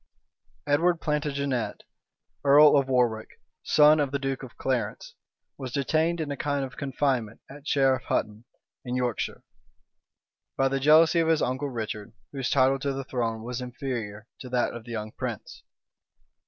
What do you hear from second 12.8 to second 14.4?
the throne was inferior